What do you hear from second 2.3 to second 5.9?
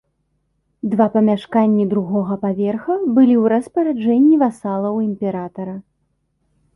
паверха былі ў распараджэнні васалаў імператара.